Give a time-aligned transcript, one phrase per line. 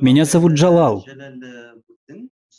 [0.00, 1.04] Меня зовут Джалал.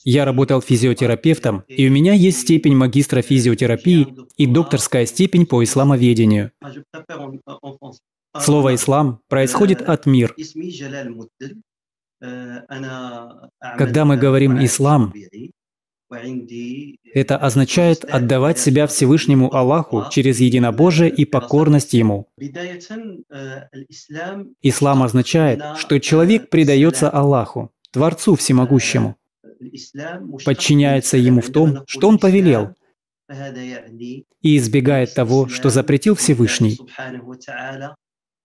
[0.05, 4.07] Я работал физиотерапевтом, и у меня есть степень магистра физиотерапии
[4.37, 6.51] и докторская степень по исламоведению.
[8.37, 10.35] Слово «ислам» происходит от «мир».
[13.77, 15.13] Когда мы говорим «ислам»,
[17.13, 22.27] это означает отдавать себя Всевышнему Аллаху через единобожие и покорность Ему.
[24.61, 29.17] Ислам означает, что человек предается Аллаху, Творцу Всемогущему,
[30.45, 32.75] подчиняется Ему в том, что Он повелел,
[34.41, 36.79] и избегает того, что запретил Всевышний.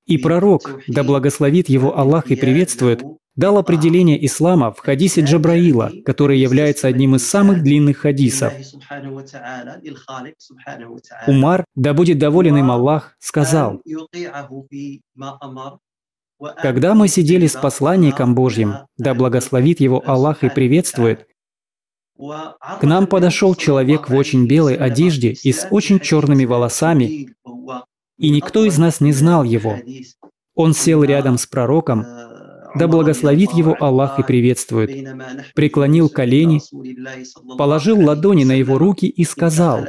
[0.06, 3.02] И пророк, да благословит его Аллах и приветствует,
[3.36, 8.52] дал определение ислама в хадисе Джабраила, который является одним из самых длинных хадисов.
[11.26, 13.82] Умар, да будет доволен им Аллах, сказал,
[16.62, 21.26] «Когда мы сидели с посланником Божьим, да благословит его Аллах и приветствует,
[22.16, 27.34] к нам подошел человек в очень белой одежде и с очень черными волосами,
[28.18, 29.78] и никто из нас не знал его.
[30.54, 32.06] Он сел рядом с пророком,
[32.74, 35.06] да благословит его Аллах и приветствует.
[35.54, 36.60] Преклонил колени,
[37.56, 39.84] положил ладони на его руки и сказал,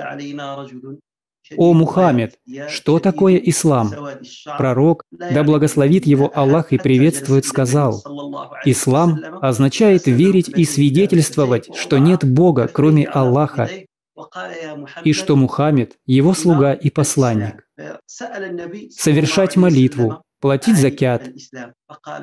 [1.58, 3.91] «О Мухаммед, что такое ислам?»
[4.58, 8.03] Пророк, да благословит его Аллах и приветствует, сказал,
[8.66, 13.69] «Ислам означает верить и свидетельствовать, что нет Бога, кроме Аллаха,
[15.03, 17.67] и что Мухаммед– его слуга и посланник.
[18.89, 21.30] Совершать молитву, платить закят,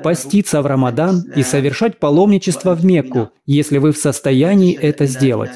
[0.03, 5.51] поститься в Рамадан и совершать паломничество в Мекку, если вы в состоянии это сделать.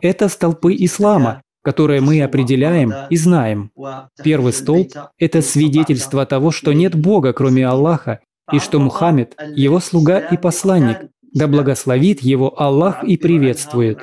[0.00, 3.70] Это столпы ислама, которые мы определяем и знаем.
[4.22, 8.20] Первый столб– это свидетельство того, что нет Бога, кроме Аллаха,
[8.52, 13.98] и что Мухаммед– его слуга и посланник, да благословит его Аллах и приветствует.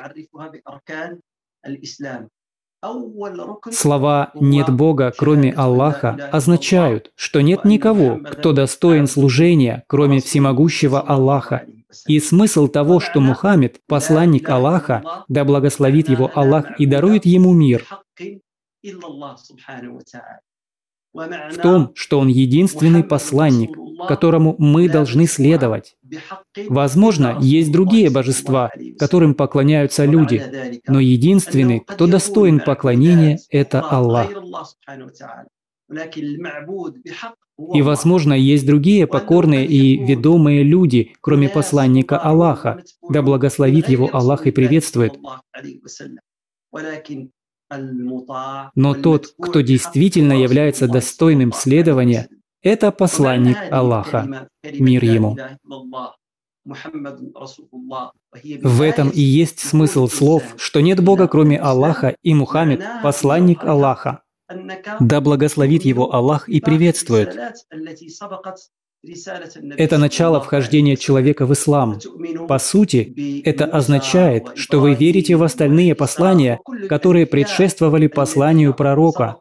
[3.70, 11.64] Слова «нет Бога, кроме Аллаха» означают, что нет никого, кто достоин служения, кроме всемогущего Аллаха.
[12.06, 17.86] И смысл того, что Мухаммед– посланник Аллаха, да благословит его Аллах и дарует ему мир,
[21.12, 23.76] в том, что он единственный посланник,
[24.08, 25.96] которому мы должны следовать.
[26.68, 34.30] Возможно, есть другие божества, которым поклоняются люди, но единственный, кто достоин поклонения, это Аллах.
[37.74, 44.46] И, возможно, есть другие покорные и ведомые люди, кроме посланника Аллаха, да благословит его Аллах
[44.46, 45.18] и приветствует.
[48.74, 52.28] Но тот, кто действительно является достойным следования,
[52.62, 55.36] это посланник Аллаха, мир ему.
[58.62, 64.22] В этом и есть смысл слов, что нет Бога, кроме Аллаха, и Мухаммед– посланник Аллаха.
[65.00, 67.36] Да благословит его Аллах и приветствует.
[69.76, 71.98] Это начало вхождения человека в ислам.
[72.46, 79.38] По сути, это означает, что вы верите в остальные послания, которые предшествовали посланию пророка.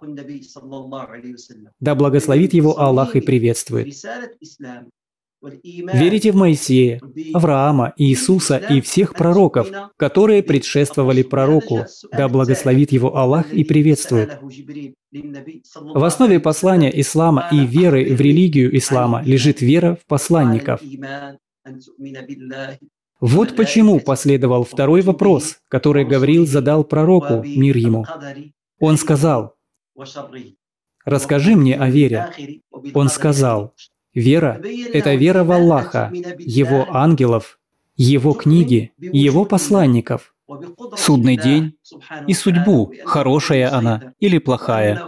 [1.79, 3.93] Да благословит его Аллах и приветствует.
[5.41, 6.99] Верите в Моисея,
[7.33, 14.37] Авраама, Иисуса и всех пророков, которые предшествовали пророку, да благословит его Аллах и приветствует.
[15.11, 20.79] В основе послания ислама и веры в религию ислама лежит вера в посланников.
[23.19, 28.05] Вот почему последовал второй вопрос, который Гавриил задал пророку, мир ему.
[28.79, 29.55] Он сказал,
[31.03, 32.31] «Расскажи мне о вере».
[32.93, 33.73] Он сказал,
[34.13, 34.61] Вера–
[34.93, 37.59] это вера в Аллаха, Его ангелов,
[37.95, 40.33] Его книги, Его посланников,
[40.97, 41.75] судный день
[42.27, 45.01] и судьбу, хорошая она или плохая.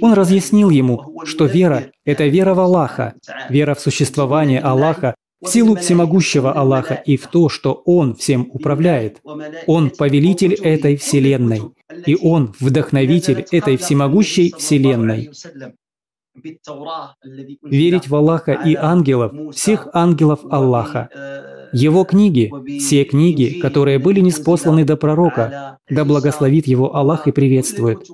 [0.00, 3.14] Он разъяснил ему, что вера– это вера в Аллаха,
[3.50, 9.20] вера в существование Аллаха, в силу всемогущего Аллаха и в то, что Он всем управляет.
[9.66, 11.62] Он повелитель этой Вселенной,
[12.06, 15.30] и Он вдохновитель этой всемогущей Вселенной.
[17.62, 21.08] Верить в Аллаха и ангелов, всех ангелов Аллаха.
[21.72, 28.08] Его книги, все книги, которые были неспосланы до пророка, да благословит его Аллах и приветствует.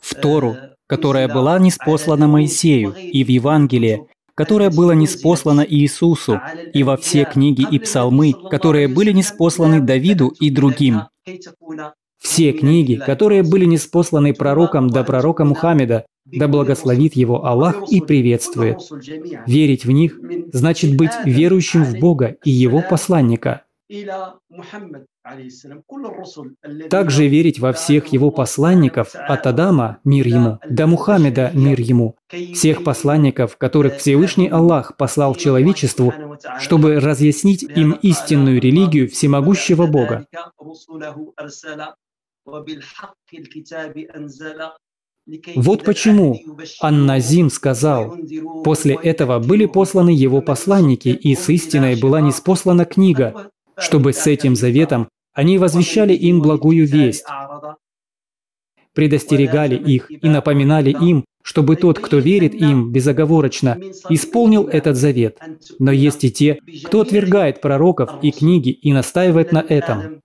[0.00, 6.40] В Тору, которая была неспослана Моисею, и в Евангелие, которое было неспослано Иисусу,
[6.72, 11.04] и во все книги и псалмы, которые были неспосланы Давиду и другим,
[12.18, 18.78] Все книги, которые были неспосланы пророком до пророка Мухаммеда, да благословит его Аллах и приветствует.
[19.46, 20.18] Верить в них
[20.52, 23.62] значит быть верующим в Бога и Его посланника.
[26.90, 32.16] Также верить во всех его посланников, от Адама– мир ему, до Мухаммеда– мир ему,
[32.54, 36.12] всех посланников, которых Всевышний Аллах послал человечеству,
[36.58, 40.26] чтобы разъяснить им истинную религию всемогущего Бога.
[45.56, 46.40] Вот почему
[46.80, 48.16] Анназим сказал,
[48.62, 54.54] «После этого были посланы его посланники, и с истиной была неспослана книга, чтобы с этим
[54.54, 57.26] заветом они возвещали им благую весть,
[58.94, 63.78] предостерегали их и напоминали им, чтобы тот, кто верит им безоговорочно,
[64.08, 65.38] исполнил этот завет.
[65.78, 70.22] Но есть и те, кто отвергает пророков и книги и настаивает на этом.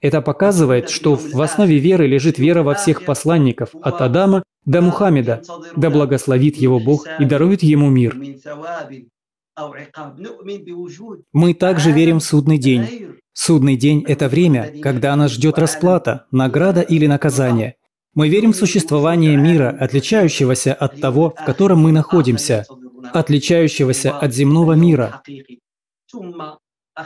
[0.00, 5.42] Это показывает, что в основе веры лежит вера во всех посланников, от Адама до Мухаммеда,
[5.76, 8.16] да благословит его Бог и дарует ему мир.
[11.32, 13.16] Мы также верим в судный день.
[13.32, 17.76] Судный день– это время, когда нас ждет расплата, награда или наказание.
[18.14, 22.64] Мы верим в существование мира, отличающегося от того, в котором мы находимся,
[23.12, 25.22] отличающегося от земного мира.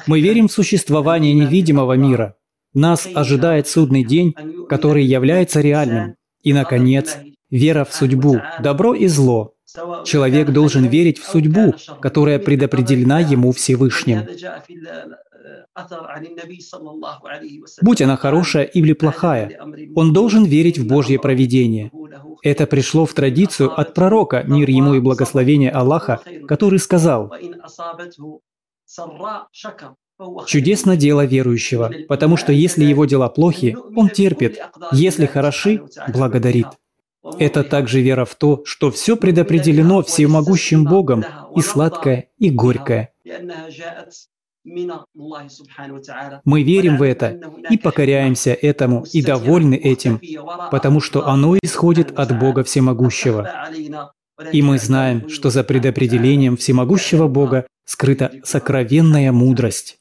[0.07, 2.37] Мы верим в существование невидимого мира.
[2.75, 4.35] Нас ожидает судный день,
[4.69, 6.17] который является реальным.
[6.43, 7.19] И, наконец,
[7.51, 9.55] вера в судьбу, добро и зло.
[10.05, 14.27] Человек должен верить в судьбу, которая предопределена ему Всевышним.
[17.83, 19.61] Будь она хорошая или плохая,
[19.95, 21.91] он должен верить в Божье провидение.
[22.43, 27.33] Это пришло в традицию от пророка, мир ему и благословение Аллаха, который сказал,
[30.47, 34.59] Чудесно дело верующего, потому что если его дела плохи, он терпит,
[34.91, 36.67] если хороши, благодарит.
[37.39, 41.25] Это также вера в то, что все предопределено всемогущим Богом,
[41.55, 43.13] и сладкое, и горькое.
[46.45, 50.21] Мы верим в это и покоряемся этому и довольны этим,
[50.71, 53.49] потому что оно исходит от Бога Всемогущего.
[54.53, 59.99] И мы знаем, что за предопределением всемогущего Бога скрыта сокровенная мудрость.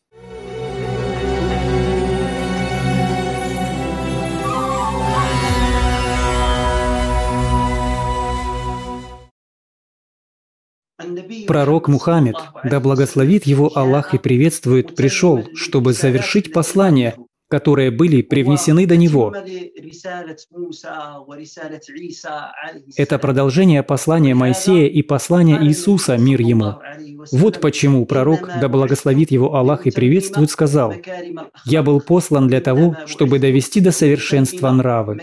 [11.47, 12.35] Пророк Мухаммед,
[12.65, 17.15] да благословит его Аллах и приветствует, пришел, чтобы завершить послание,
[17.49, 19.33] которые были привнесены до него.
[22.97, 26.75] Это продолжение послания Моисея и послания Иисуса, мир ему.
[27.31, 30.93] Вот почему пророк, да благословит его Аллах и приветствует, сказал,
[31.65, 35.19] «Я был послан для того, чтобы довести до совершенства нравы».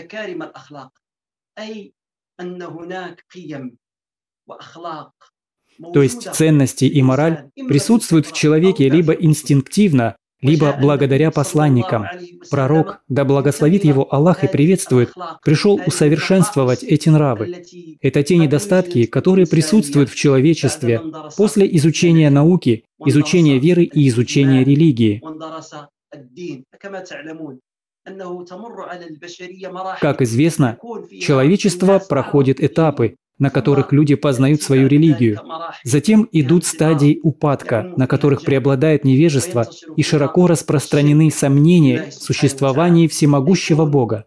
[5.93, 10.15] То есть ценности и мораль присутствуют в человеке либо инстинктивно,
[10.45, 12.05] либо благодаря посланникам.
[12.49, 15.11] Пророк, да благословит его Аллах и приветствует,
[15.43, 17.63] пришел усовершенствовать эти нравы.
[18.01, 21.01] Это те недостатки, которые присутствуют в человечестве
[21.35, 25.21] после изучения науки, изучения веры и изучения религии.
[29.99, 30.77] Как известно,
[31.19, 35.41] человечество проходит этапы, на которых люди познают свою религию.
[35.83, 43.85] Затем идут стадии упадка, на которых преобладает невежество и широко распространены сомнения в существовании всемогущего
[43.85, 44.25] Бога.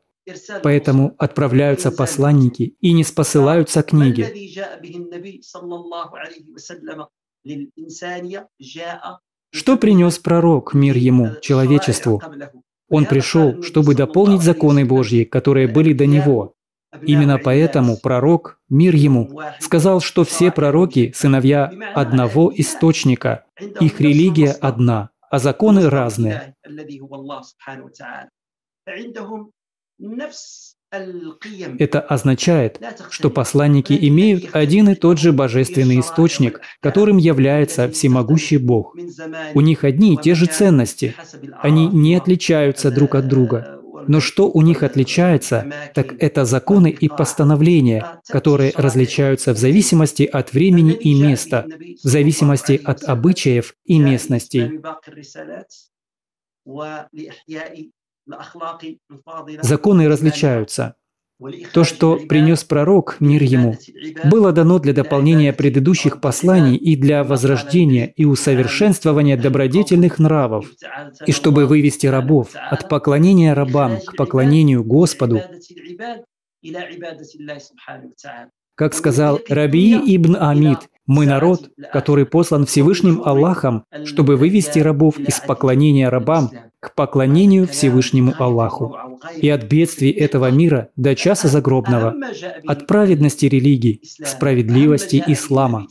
[0.63, 4.27] Поэтому отправляются посланники и не спосылаются книги.
[9.51, 12.23] Что принес пророк мир ему, человечеству?
[12.91, 16.55] Он пришел, чтобы дополнить законы Божьи, которые были до него,
[17.03, 23.45] Именно поэтому пророк, мир ему, сказал, что все пророки– сыновья одного источника,
[23.81, 26.55] их религия одна, а законы разные.
[31.79, 38.97] Это означает, что посланники имеют один и тот же божественный источник, которым является всемогущий Бог.
[39.55, 41.15] У них одни и те же ценности.
[41.61, 43.78] Они не отличаются друг от друга.
[44.07, 50.53] Но что у них отличается, так это законы и постановления, которые различаются в зависимости от
[50.53, 51.67] времени и места,
[52.03, 54.81] в зависимости от обычаев и местностей.
[59.63, 60.95] Законы различаются.
[61.73, 63.77] То, что принес пророк, мир ему,
[64.25, 70.67] было дано для дополнения предыдущих посланий и для возрождения и усовершенствования добродетельных нравов,
[71.27, 75.41] и чтобы вывести рабов от поклонения рабам к поклонению Господу,
[78.75, 85.41] как сказал Раби ибн Амид, мы народ, который послан Всевышним Аллахом, чтобы вывести рабов из
[85.41, 86.51] поклонения рабам
[86.81, 88.97] к поклонению Всевышнему Аллаху
[89.37, 92.15] и от бедствий этого мира до часа загробного,
[92.67, 95.87] от праведности религии, справедливости ислама.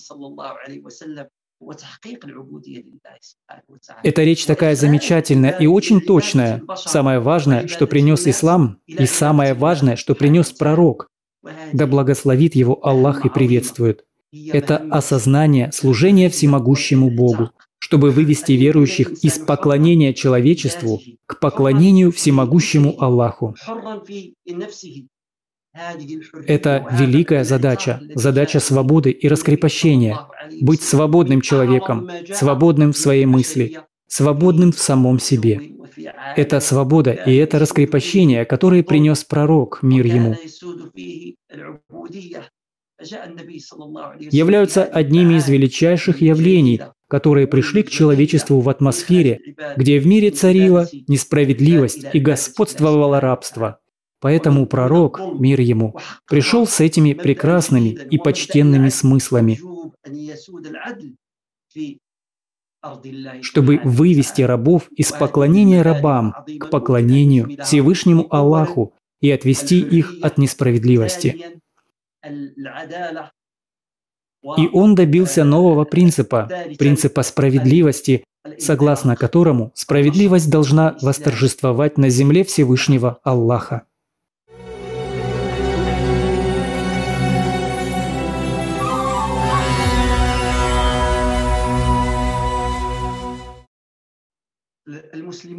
[4.03, 6.61] Эта речь такая замечательная и очень точная.
[6.75, 11.09] Самое важное, что принес ислам, и самое важное, что принес пророк.
[11.73, 14.05] Да благословит его Аллах и приветствует.
[14.53, 23.55] Это осознание служения всемогущему Богу, чтобы вывести верующих из поклонения человечеству к поклонению всемогущему Аллаху.
[26.47, 30.19] Это великая задача, задача свободы и раскрепощения.
[30.59, 35.61] Быть свободным человеком, свободным в своей мысли, свободным в самом себе.
[36.35, 40.35] Это свобода и это раскрепощение, которое принес пророк, мир ему,
[44.31, 50.87] являются одними из величайших явлений, которые пришли к человечеству в атмосфере, где в мире царила
[51.07, 53.79] несправедливость и господствовало рабство.
[54.19, 55.95] Поэтому пророк, мир ему,
[56.27, 59.59] пришел с этими прекрасными и почтенными смыслами,
[63.41, 71.59] чтобы вывести рабов из поклонения рабам к поклонению Всевышнему Аллаху и отвести их от несправедливости.
[74.55, 78.23] И он добился нового принципа, принципа справедливости,
[78.59, 83.83] согласно которому справедливость должна восторжествовать на земле Всевышнего Аллаха.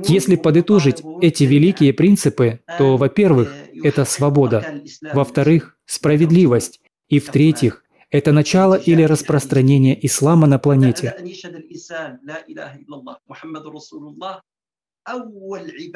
[0.06, 3.52] Если подытожить эти великие принципы, то, во-первых,
[3.82, 4.64] это свобода,
[5.12, 11.14] во-вторых, справедливость, и, в-третьих, это начало или распространение ислама на планете.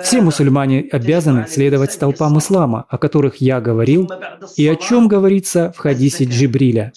[0.03, 4.11] Все мусульмане обязаны следовать столпам ислама, о которых я говорил,
[4.57, 6.93] и о чем говорится в хадисе Джибриля.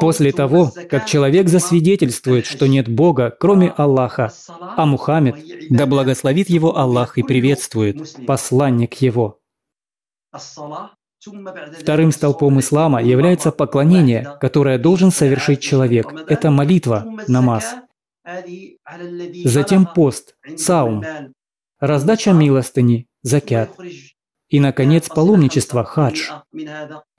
[0.00, 5.36] После того, как человек засвидетельствует, что нет Бога, кроме Аллаха, а Мухаммед,
[5.70, 9.40] да благословит его Аллах и приветствует, посланник его.
[11.80, 16.12] Вторым столпом ислама является поклонение, которое должен совершить человек.
[16.26, 17.76] Это молитва, намаз.
[19.44, 21.04] Затем пост, саум,
[21.78, 23.70] раздача милостыни, закят.
[24.52, 26.28] И, наконец, паломничество, хадж.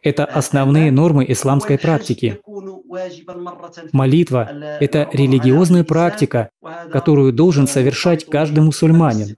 [0.04, 2.40] Это основные нормы исламской практики.
[3.92, 4.50] Молитва–
[4.80, 6.52] это религиозная практика,
[6.92, 9.36] которую должен совершать каждый мусульманин.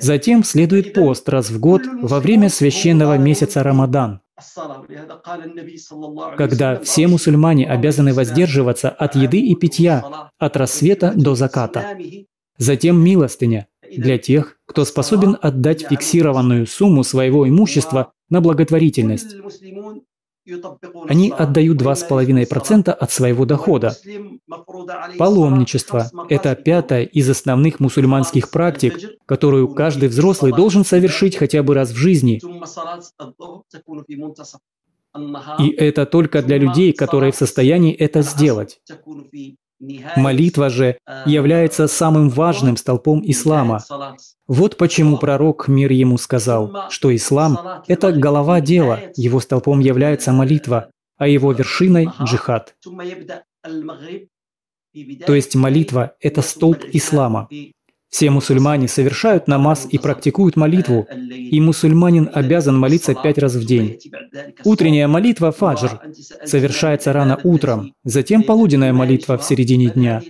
[0.00, 4.20] Затем следует пост раз в год во время священного месяца Рамадан,
[6.38, 10.02] когда все мусульмане обязаны воздерживаться от еды и питья
[10.38, 11.98] от рассвета до заката.
[12.56, 19.36] Затем милостыня для тех, кто способен отдать фиксированную сумму своего имущества на благотворительность.
[21.08, 23.96] Они отдают 2,5% от своего дохода.
[25.16, 31.92] Паломничество– это пятая из основных мусульманских практик, которую каждый взрослый должен совершить хотя бы раз
[31.92, 32.40] в жизни.
[35.60, 38.80] И это только для людей, которые в состоянии это сделать.
[40.16, 43.82] Молитва же является самым важным столпом ислама.
[44.46, 50.90] Вот почему пророк, мир ему, сказал, что ислам– это голова дела, его столпом является молитва,
[51.16, 52.76] а его вершиной– джихад.
[55.26, 57.48] То есть молитва– это столб ислама.
[58.14, 63.98] Все мусульмане совершают намаз и практикуют молитву, и мусульманин обязан молиться пять раз в день.
[64.62, 66.00] Утренняя молитва фаджр
[66.44, 70.22] совершается рано утром, затем полуденная молитва в середине дня.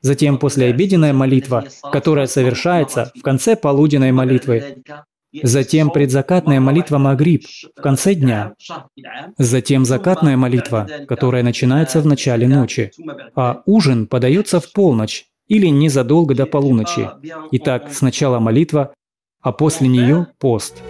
[0.00, 4.82] Затем послеобеденная молитва, которая совершается в конце полуденной молитвы.
[5.42, 7.44] Затем предзакатная молитва Магриб
[7.76, 8.54] в конце дня.
[9.36, 12.92] Затем закатная молитва, которая начинается в начале ночи.
[13.34, 17.10] А ужин подается в полночь, или незадолго до полуночи.
[17.52, 18.94] Итак, сначала молитва,
[19.40, 20.82] а после нее пост.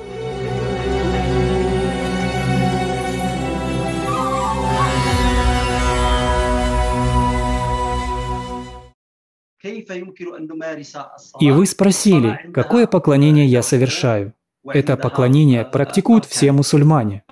[11.41, 14.35] И вы спросили, какое поклонение я совершаю?
[14.67, 17.25] Это поклонение практикуют все мусульмане.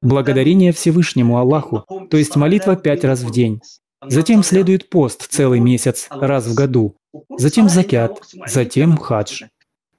[0.00, 3.60] Благодарение Всевышнему Аллаху, то есть молитва пять раз в день.
[4.08, 6.96] Затем следует пост целый месяц, раз в году.
[7.36, 9.44] Затем закят, затем хадж.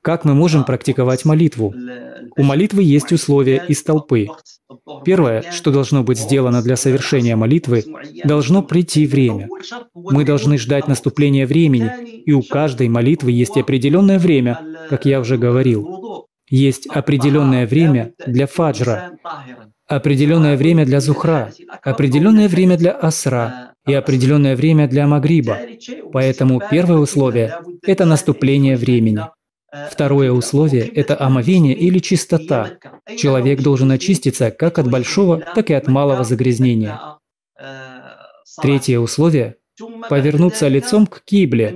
[0.01, 1.73] Как мы можем практиковать молитву?
[2.37, 4.27] У молитвы есть условия из толпы.
[5.03, 7.83] Первое, что должно быть сделано для совершения молитвы,
[8.23, 9.49] должно прийти время.
[9.95, 11.89] Мы должны ждать наступления времени,
[12.23, 14.59] и у каждой молитвы есть определенное время,
[14.89, 16.27] как я уже говорил.
[16.49, 19.17] Есть определенное время для фаджра,
[19.87, 25.59] определенное время для зухра, определенное время для асра и определенное время для магриба.
[26.11, 29.21] Поэтому первое условие– это наступление времени.
[29.91, 32.71] Второе условие– это омовение или чистота.
[33.17, 36.99] Человек должен очиститься как от большого, так и от малого загрязнения.
[38.61, 39.55] Третье условие–
[40.09, 41.75] повернуться лицом к кибле.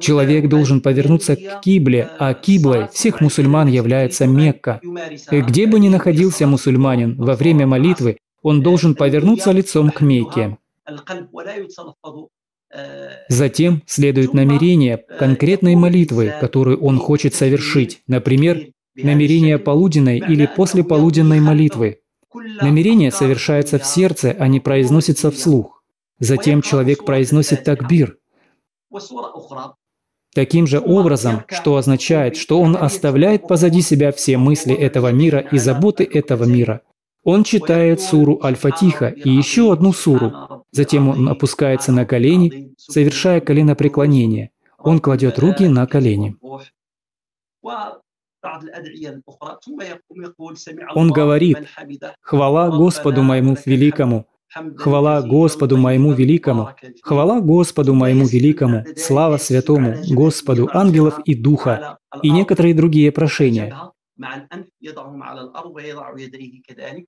[0.00, 4.80] Человек должен повернуться к кибле, а киблой всех мусульман является Мекка.
[5.30, 10.58] И где бы ни находился мусульманин во время молитвы, он должен повернуться лицом к Мекке.
[13.28, 22.00] Затем следует намерение конкретной молитвы, которую он хочет совершить, например, намерение полуденной или послеполуденной молитвы.
[22.60, 25.82] Намерение совершается в сердце, а не произносится вслух.
[26.18, 28.18] Затем человек произносит такбир.
[30.34, 35.58] Таким же образом, что означает, что он оставляет позади себя все мысли этого мира и
[35.58, 36.82] заботы этого мира.
[37.30, 40.32] Он читает суру Аль-Фатиха и еще одну суру.
[40.72, 44.50] Затем он опускается на колени, совершая коленопреклонение.
[44.78, 46.36] Он кладет руки на колени.
[50.94, 51.58] Он говорит,
[52.22, 54.26] «Хвала Господу моему великому,
[54.78, 56.70] Хвала Господу моему великому!
[57.02, 58.86] Хвала Господу моему великому!
[58.96, 61.98] Слава святому Господу ангелов и духа!
[62.22, 63.92] И некоторые другие прошения.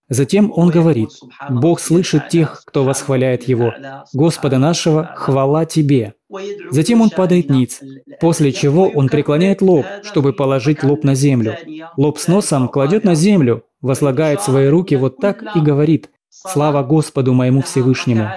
[0.08, 1.10] Затем он говорит,
[1.48, 3.72] «Бог слышит тех, кто восхваляет Его.
[4.12, 6.14] Господа нашего, хвала Тебе».
[6.70, 7.80] Затем он падает ниц,
[8.20, 11.56] после чего он преклоняет лоб, чтобы положить лоб на землю.
[11.96, 17.32] Лоб с носом кладет на землю, возлагает свои руки вот так и говорит, «Слава Господу
[17.32, 18.30] моему Всевышнему».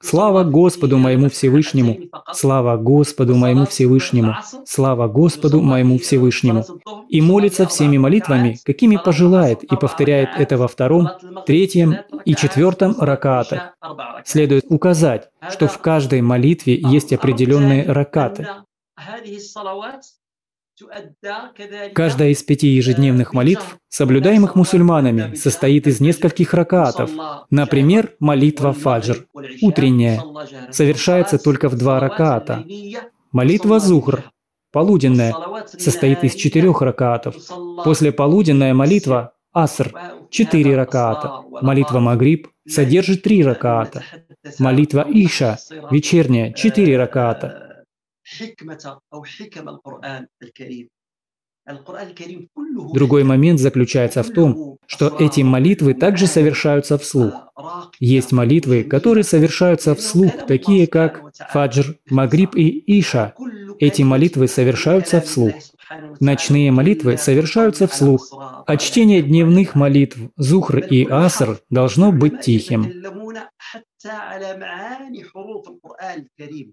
[0.00, 1.98] Слава Господу моему Всевышнему!
[2.32, 4.36] Слава Господу моему Всевышнему!
[4.64, 6.64] Слава Господу моему Всевышнему!
[7.08, 11.08] И молится всеми молитвами, какими пожелает, и повторяет это во втором,
[11.46, 13.74] третьем и четвертом ракатах.
[14.24, 18.46] Следует указать, что в каждой молитве есть определенные ракаты.
[21.94, 27.10] Каждая из пяти ежедневных молитв, соблюдаемых мусульманами, состоит из нескольких ракатов.
[27.50, 29.26] Например, молитва фаджр,
[29.62, 30.22] утренняя,
[30.70, 32.64] совершается только в два раката.
[33.32, 34.30] Молитва зухр,
[34.72, 35.34] полуденная,
[35.66, 37.36] состоит из четырех ракатов.
[37.84, 39.92] После полуденная молитва аср,
[40.30, 41.42] четыре раката.
[41.60, 44.04] Молитва магриб содержит три раката.
[44.58, 45.58] Молитва иша,
[45.90, 47.67] вечерняя, четыре раката.
[52.94, 57.34] Другой момент заключается в том, что эти молитвы также совершаются вслух.
[58.00, 63.34] Есть молитвы, которые совершаются вслух, такие как Фаджр, Магриб и Иша.
[63.78, 65.54] Эти молитвы совершаются вслух.
[66.20, 68.32] Ночные молитвы совершаются вслух,
[68.66, 72.92] а чтение дневных молитв Зухр и Аср должно быть тихим.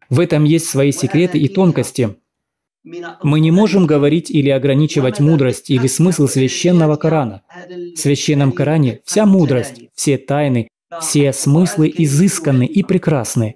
[0.09, 2.17] В этом есть свои секреты и тонкости.
[3.23, 7.41] Мы не можем говорить или ограничивать мудрость или смысл священного Корана.
[7.67, 10.67] В священном Коране вся мудрость, все тайны,
[11.01, 13.55] все смыслы изысканы и прекрасны.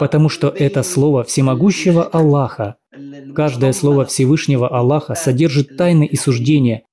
[0.00, 2.76] Потому что это слово всемогущего Аллаха.
[3.34, 6.84] Каждое слово Всевышнего Аллаха содержит тайны и суждения,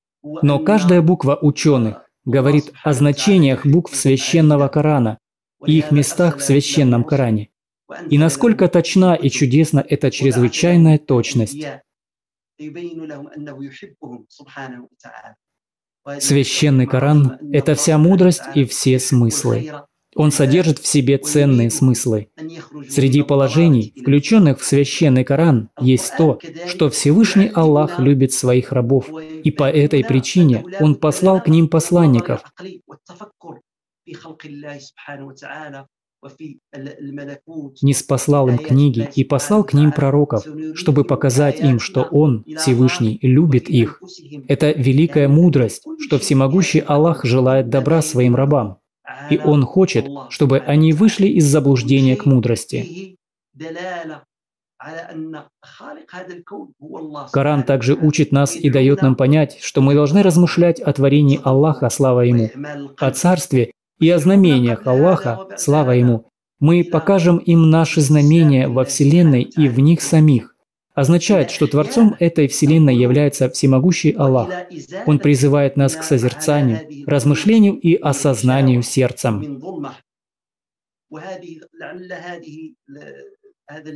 [0.41, 5.19] но каждая буква ученых говорит о значениях букв священного Корана
[5.65, 7.49] и их местах в священном Коране.
[8.09, 11.63] И насколько точна и чудесна эта чрезвычайная точность.
[16.19, 19.71] Священный Коран– это вся мудрость и все смыслы.
[20.15, 22.29] Он содержит в себе ценные смыслы.
[22.89, 29.09] Среди положений, включенных в священный Коран, есть то, что Всевышний Аллах любит своих рабов,
[29.43, 32.41] и по этой причине Он послал к ним посланников.
[37.81, 43.19] не спаслал им книги и послал к ним пророков, чтобы показать им, что Он, Всевышний,
[43.21, 44.01] любит их.
[44.47, 48.79] Это великая мудрость, что всемогущий Аллах желает добра своим рабам.
[49.29, 53.17] И Он хочет, чтобы они вышли из заблуждения к мудрости.
[57.31, 61.89] Коран также учит нас и дает нам понять, что мы должны размышлять о творении Аллаха,
[61.89, 62.49] слава Ему,
[62.97, 66.29] о царстве и о знамениях Аллаха, слава Ему.
[66.59, 70.54] Мы покажем им наши знамения во Вселенной и в них самих.
[70.95, 74.49] Означает, что Творцом этой Вселенной является всемогущий Аллах.
[75.05, 79.61] Он призывает нас к созерцанию, размышлению и осознанию сердцем.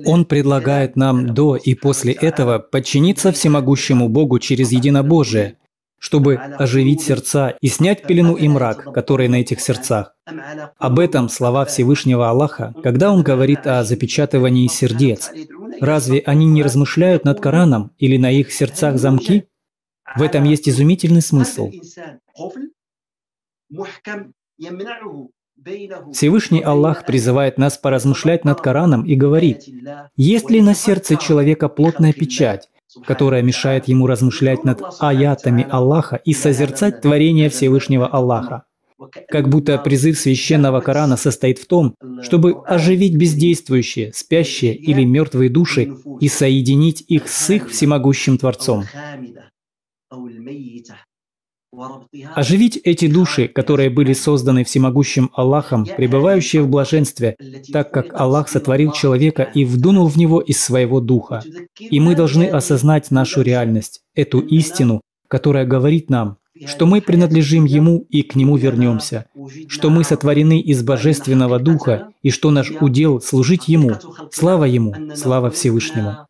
[0.06, 5.58] Он предлагает нам до и после этого подчиниться всемогущему Богу через единобожие,
[6.00, 10.16] чтобы оживить сердца и снять пелену и мрак, который на этих сердцах.
[10.78, 15.32] Об этом слова Всевышнего Аллаха, когда Он говорит о запечатывании сердец.
[15.82, 19.46] Разве они не размышляют над Кораном или на их сердцах замки?
[20.16, 21.72] В этом есть изумительный смысл.
[26.14, 29.64] Всевышний Аллах призывает нас поразмышлять над Кораном и говорит,
[30.16, 32.70] есть ли на сердце человека плотная печать,
[33.06, 38.64] которая мешает ему размышлять над аятами Аллаха и созерцать творение Всевышнего Аллаха.
[39.30, 45.94] Как будто призыв священного Корана состоит в том, чтобы оживить бездействующие, спящие или мертвые души
[46.20, 48.84] и соединить их с их всемогущим Творцом.
[52.34, 57.36] Оживить эти души, которые были созданы всемогущим Аллахом, пребывающие в блаженстве,
[57.72, 61.44] так как Аллах сотворил человека и вдунул в него из своего духа.
[61.80, 68.06] И мы должны осознать нашу реальность, эту истину, которая говорит нам, что мы принадлежим Ему
[68.10, 69.26] и к Нему вернемся,
[69.68, 73.92] что мы сотворены из Божественного Духа и что наш удел служить Ему.
[74.32, 76.28] Слава Ему, слава Всевышнему.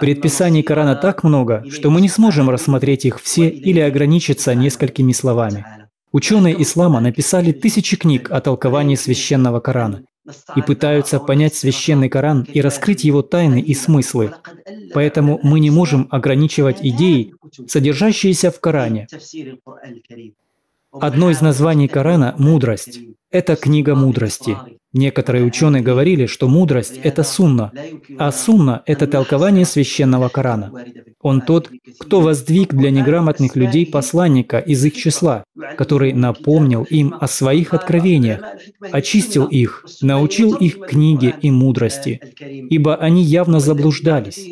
[0.00, 5.64] Предписаний Корана так много, что мы не сможем рассмотреть их все или ограничиться несколькими словами.
[6.12, 10.04] Ученые ислама написали тысячи книг о толковании священного Корана
[10.54, 14.34] и пытаются понять священный Коран и раскрыть его тайны и смыслы.
[14.92, 17.34] Поэтому мы не можем ограничивать идеи,
[17.66, 19.06] содержащиеся в Коране.
[20.92, 23.00] Одно из названий Корана– «Мудрость».
[23.30, 24.56] Это книга мудрости.
[24.92, 27.72] Некоторые ученые говорили, что мудрость– это сунна,
[28.18, 30.72] а сунна– это толкование священного Корана.
[31.20, 35.44] Он тот, кто воздвиг для неграмотных людей посланника из их числа,
[35.76, 38.42] который напомнил им о своих откровениях,
[38.92, 42.20] очистил их, научил их книге и мудрости,
[42.70, 44.48] ибо они явно заблуждались.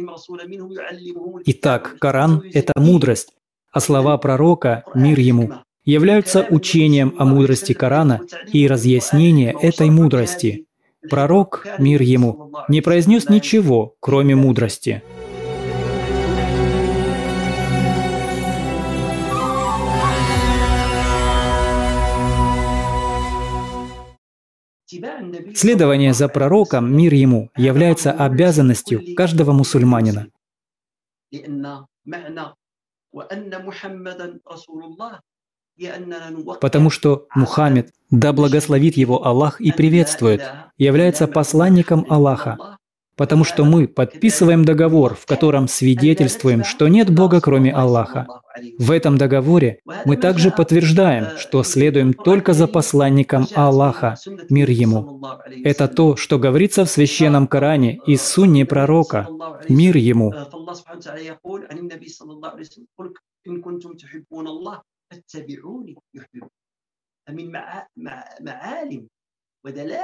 [1.47, 3.29] Итак, Коран– это мудрость,
[3.73, 5.53] а слова пророка– мир ему
[5.85, 8.21] являются учением о мудрости Корана
[8.53, 10.67] и разъяснение этой мудрости.
[11.11, 15.03] Пророк, мир ему, не произнес ничего, кроме мудрости.
[25.55, 30.29] Следование за пророком, мир ему, является обязанностью каждого мусульманина.
[36.61, 40.43] Потому что Мухаммед, да благословит его Аллах и приветствует,
[40.79, 42.79] является посланником Аллаха.
[43.17, 48.27] Потому что мы подписываем договор, в котором свидетельствуем, что нет Бога, кроме Аллаха.
[48.79, 54.17] В этом договоре мы также подтверждаем, что следуем только за посланником Аллаха,
[54.51, 55.21] мир ему.
[55.65, 59.29] Это то, что говорится в священном Коране и сунне пророка,
[59.69, 60.33] мир ему.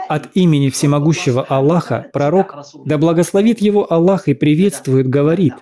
[0.09, 5.53] От имени всемогущего Аллаха пророк, да благословит его Аллах и приветствует, говорит,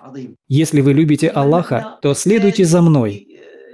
[0.47, 3.27] «Если вы любите Аллаха, то следуйте за мной».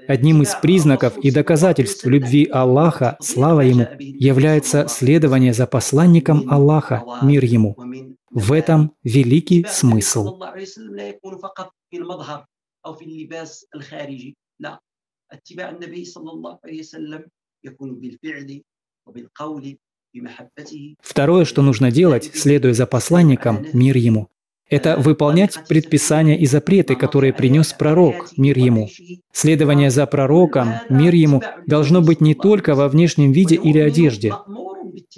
[0.07, 7.43] Одним из признаков и доказательств любви Аллаха, слава Ему, является следование за посланником Аллаха, мир
[7.43, 7.75] Ему.
[8.31, 10.39] В этом великий смысл.
[15.30, 17.24] اتباع النبي صلى الله عليه وسلم
[17.64, 18.62] يكون بالفعل
[19.06, 19.76] وبالقول
[21.00, 24.28] Второе, что нужно делать, следуя за посланником, мир ему,
[24.68, 28.88] это выполнять предписания и запреты, которые принес пророк, мир ему.
[29.32, 34.32] Следование за пророком, мир ему, должно быть не только во внешнем виде или одежде.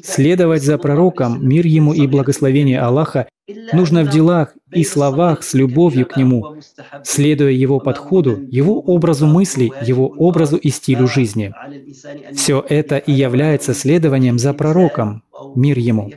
[0.03, 3.27] Следовать за пророком, мир ему и благословение Аллаха,
[3.73, 6.57] нужно в делах и словах с любовью к нему,
[7.03, 11.53] следуя его подходу, его образу мыслей, его образу и стилю жизни.
[12.33, 15.23] Все это и является следованием за пророком,
[15.55, 16.11] мир ему.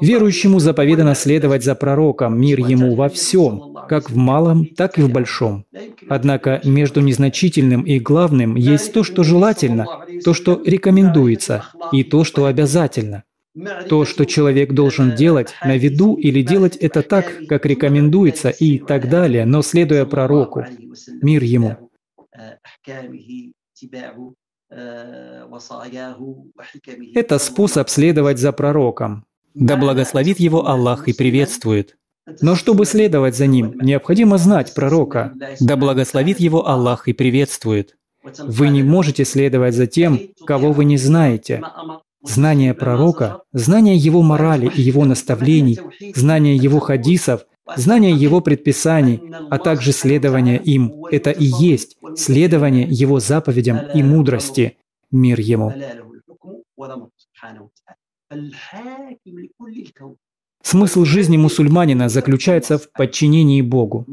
[0.00, 5.10] Верующему заповедано следовать за пророком, мир ему во всем, как в малом, так и в
[5.10, 5.64] большом.
[6.08, 9.86] Однако между незначительным и главным есть то, что желательно,
[10.24, 13.24] то, что рекомендуется, и то, что обязательно.
[13.88, 19.08] То, что человек должен делать на виду или делать это так, как рекомендуется и так
[19.08, 20.64] далее, но следуя пророку,
[21.22, 21.90] мир ему.
[27.14, 29.24] Это способ следовать за пророком.
[29.54, 31.96] Да благословит его Аллах и приветствует.
[32.42, 35.32] Но чтобы следовать за ним, необходимо знать пророка.
[35.60, 37.96] Да благословит его Аллах и приветствует.
[38.38, 41.62] Вы не можете следовать за тем, кого вы не знаете.
[42.22, 45.78] Знание пророка, знание его морали и его наставлений,
[46.14, 53.20] знание его хадисов, знание его предписаний, а также следование им– это и есть следование его
[53.20, 54.76] заповедям и мудрости.
[55.10, 55.72] Мир ему.
[60.62, 64.06] Смысл жизни мусульманина заключается в подчинении Богу.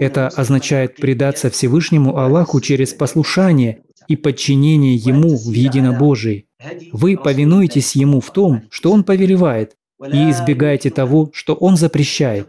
[0.00, 6.46] Это означает предаться Всевышнему Аллаху через послушание и подчинение Ему в единобожии.
[6.92, 12.48] Вы повинуетесь Ему в том, что Он повелевает, и избегаете того, что Он запрещает.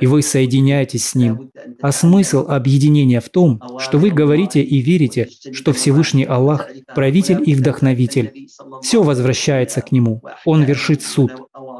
[0.00, 1.50] И вы соединяетесь с Ним.
[1.80, 7.54] А смысл объединения в том, что вы говорите и верите, что Всевышний Аллах– правитель и
[7.54, 8.48] вдохновитель.
[8.82, 10.22] Все возвращается к Нему.
[10.44, 11.32] Он вершит суд.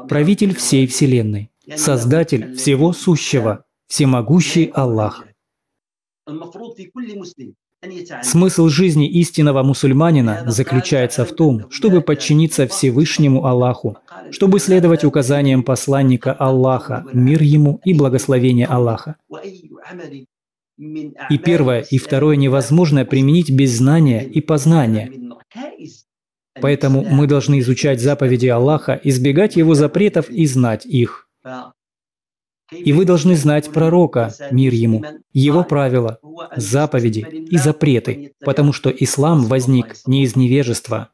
[0.07, 1.51] Правитель всей Вселенной.
[1.75, 3.65] Создатель всего сущего.
[3.87, 5.25] Всемогущий Аллах.
[8.21, 13.97] Смысл жизни истинного мусульманина заключается в том, чтобы подчиниться Всевышнему Аллаху,
[14.29, 19.15] чтобы следовать указаниям посланника Аллаха, мир ему и благословение Аллаха.
[20.77, 25.11] И первое, и второе невозможно применить без знания и познания.
[26.59, 31.27] Поэтому мы должны изучать заповеди Аллаха, избегать его запретов и знать их.
[32.71, 35.03] И вы должны знать пророка, мир ему,
[35.33, 36.19] его правила,
[36.55, 41.09] заповеди и запреты, потому что ислам возник не из невежества.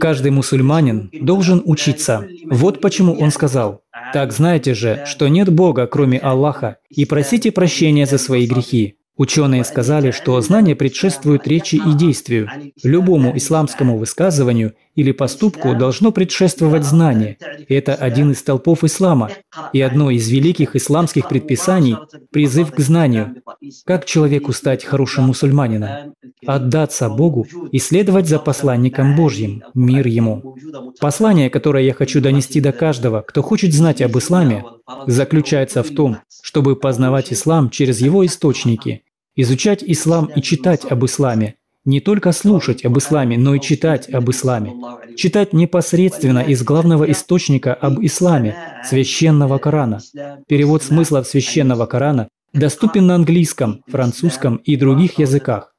[0.00, 2.26] Каждый мусульманин должен учиться.
[2.46, 3.81] Вот почему он сказал,
[4.12, 8.96] «Так знаете же, что нет Бога, кроме Аллаха, и просите прощения за свои грехи».
[9.16, 12.48] Ученые сказали, что знание предшествует речи и действию.
[12.82, 17.36] Любому исламскому высказыванию или поступку должно предшествовать знание.
[17.68, 19.30] Это один из столпов ислама
[19.74, 21.96] и одно из великих исламских предписаний–
[22.30, 23.36] призыв к знанию.
[23.84, 26.14] Как человеку стать хорошим мусульманином?
[26.46, 30.56] Отдаться Богу и следовать за посланником Божьим, мир ему.
[31.00, 34.64] Послание, которое я хочу донести до каждого, кто хочет знать об исламе,
[35.06, 39.02] заключается в том, чтобы познавать ислам через его источники,
[39.36, 44.30] изучать ислам и читать об исламе, не только слушать об исламе, но и читать об
[44.30, 44.72] исламе.
[45.16, 50.00] Читать непосредственно из главного источника об исламе, священного Корана.
[50.46, 55.71] Перевод смыслов священного Корана доступен на английском, французском и других языках.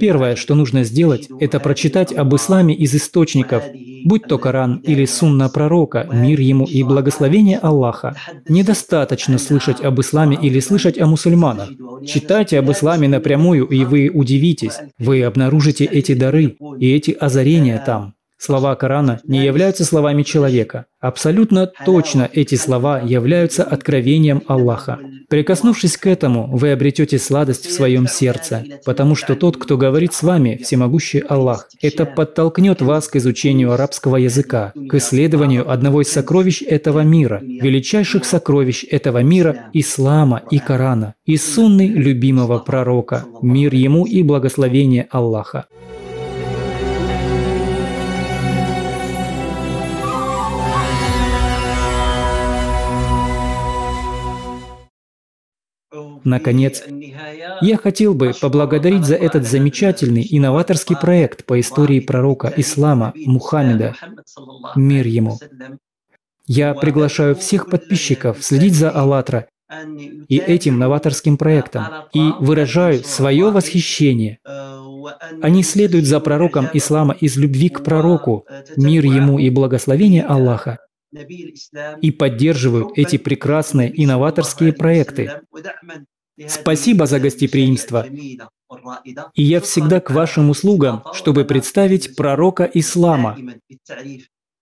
[0.00, 3.64] Первое, что нужно сделать, это прочитать об исламе из источников,
[4.04, 8.16] будь то Коран или Сунна пророка, мир ему и благословение Аллаха.
[8.48, 11.70] Недостаточно слышать об исламе или слышать о мусульманах.
[12.06, 14.78] Читайте об исламе напрямую, и вы удивитесь.
[14.98, 18.14] Вы обнаружите эти дары и эти озарения там.
[18.40, 20.86] Слова Корана не являются словами человека.
[21.00, 25.00] Абсолютно точно эти слова являются откровением Аллаха.
[25.28, 30.22] Прикоснувшись к этому, вы обретете сладость в своем сердце, потому что тот, кто говорит с
[30.22, 36.62] вами, всемогущий Аллах, это подтолкнет вас к изучению арабского языка, к исследованию одного из сокровищ
[36.62, 44.06] этого мира, величайших сокровищ этого мира, ислама и Корана, и сунны любимого пророка, мир ему
[44.06, 45.66] и благословение Аллаха.
[56.24, 56.82] Наконец,
[57.60, 63.94] я хотел бы поблагодарить за этот замечательный инноваторский проект по истории пророка Ислама Мухаммеда,
[64.76, 65.38] мир ему.
[66.46, 69.48] Я приглашаю всех подписчиков следить за АЛЛАТРА
[70.28, 74.38] и этим новаторским проектом и выражаю свое восхищение.
[75.42, 80.78] Они следуют за пророком ислама из любви к пророку, мир ему и благословение Аллаха,
[82.00, 85.40] и поддерживают эти прекрасные инноваторские проекты.
[86.46, 88.06] Спасибо за гостеприимство.
[89.34, 93.38] И я всегда к вашим услугам, чтобы представить пророка ислама.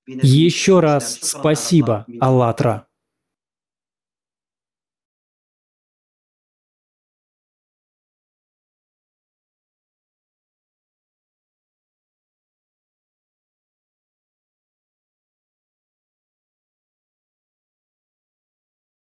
[0.06, 2.86] Еще раз спасибо, Аллатра.